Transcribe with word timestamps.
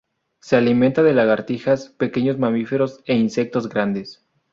Se 0.39 0.55
alimenta 0.55 1.03
de 1.03 1.13
lagartijas, 1.13 1.89
pequeños 1.89 2.39
mamíferos 2.39 3.01
e 3.05 3.13
insectos 3.15 3.69
grandes. 3.69 4.25